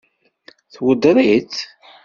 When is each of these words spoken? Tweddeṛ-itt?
Tweddeṛ-itt? 0.73 1.57